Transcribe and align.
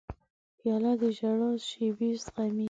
پیاله 0.57 0.91
د 0.99 1.01
ژړا 1.17 1.51
شېبې 1.67 2.09
زغمي. 2.23 2.59